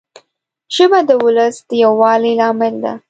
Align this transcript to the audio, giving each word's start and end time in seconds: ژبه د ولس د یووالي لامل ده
ژبه 0.75 0.99
د 1.09 1.11
ولس 1.25 1.55
د 1.67 1.69
یووالي 1.83 2.33
لامل 2.39 2.75
ده 2.83 2.93